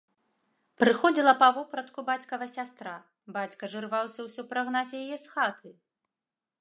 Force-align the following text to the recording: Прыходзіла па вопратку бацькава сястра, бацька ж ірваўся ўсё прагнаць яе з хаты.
Прыходзіла 0.83 1.33
па 1.41 1.49
вопратку 1.57 2.05
бацькава 2.07 2.47
сястра, 2.55 2.95
бацька 3.35 3.63
ж 3.75 3.83
ірваўся 3.83 4.21
ўсё 4.29 4.41
прагнаць 4.55 4.97
яе 5.05 5.15
з 5.27 5.35
хаты. 5.35 5.69